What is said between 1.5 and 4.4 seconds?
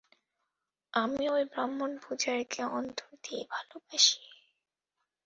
ব্রাহ্মণ-পূজারীকে অন্তর দিয়ে ভালবাসি।